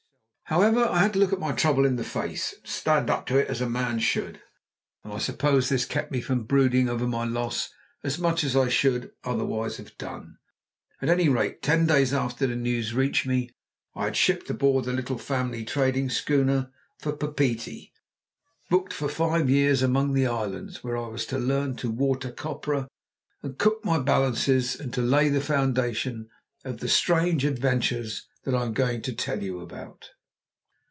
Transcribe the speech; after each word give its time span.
However, 0.51 0.83
I 0.83 0.99
had 0.99 1.13
to 1.13 1.19
look 1.19 1.39
my 1.39 1.53
trouble 1.53 1.85
in 1.85 1.95
the 1.95 2.03
face, 2.03 2.55
and 2.59 2.67
stand 2.67 3.09
up 3.09 3.25
to 3.27 3.37
it 3.37 3.47
as 3.47 3.61
a 3.61 3.69
man 3.69 3.99
should, 3.99 4.41
and 5.01 5.13
I 5.13 5.17
suppose 5.17 5.69
this 5.69 5.85
kept 5.85 6.11
me 6.11 6.19
from 6.19 6.43
brooding 6.43 6.89
over 6.89 7.07
my 7.07 7.23
loss 7.23 7.69
as 8.03 8.19
much 8.19 8.43
as 8.43 8.53
I 8.53 8.67
should 8.67 9.11
otherwise 9.23 9.77
have 9.77 9.97
done. 9.97 10.39
At 11.01 11.07
any 11.07 11.29
rate, 11.29 11.61
ten 11.61 11.85
days 11.87 12.13
after 12.13 12.45
the 12.47 12.57
news 12.57 12.93
reached 12.93 13.25
me, 13.25 13.49
I 13.95 14.03
had 14.03 14.17
shipped 14.17 14.49
aboard 14.49 14.83
the 14.83 14.91
Little 14.91 15.21
Emily, 15.33 15.63
trading 15.63 16.09
schooner, 16.09 16.73
for 16.99 17.13
Papeete, 17.15 17.93
booked 18.69 18.91
for 18.91 19.07
five 19.07 19.49
years 19.49 19.81
among 19.81 20.11
the 20.11 20.27
islands, 20.27 20.83
where 20.83 20.97
I 20.97 21.07
was 21.07 21.25
to 21.27 21.39
learn 21.39 21.77
to 21.77 21.89
water 21.89 22.29
copra, 22.29 22.89
to 23.41 23.51
cook 23.53 23.85
my 23.85 23.99
balances, 23.99 24.77
and 24.77 24.93
to 24.95 25.01
lay 25.01 25.29
the 25.29 25.39
foundation 25.39 26.27
of 26.65 26.79
the 26.81 26.89
strange 26.89 27.45
adventures 27.45 28.27
that 28.43 28.53
I 28.53 28.63
am 28.63 28.73
going 28.73 29.01
to 29.03 29.13
tell 29.15 29.41
you 29.41 29.61
about. 29.61 30.09